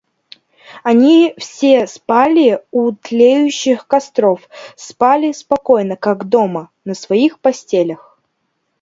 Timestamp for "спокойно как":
5.31-6.23